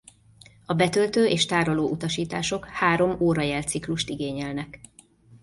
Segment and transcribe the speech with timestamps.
[0.65, 4.79] A betöltő és tároló utasítások három órajelciklust igényelnek.